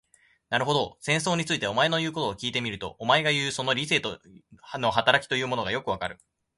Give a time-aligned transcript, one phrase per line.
[0.49, 4.01] なるほど、戦争について、お前の言うことを聞いてみると、お前がいう、その理性
[4.79, 6.17] の働きというものもよくわかる。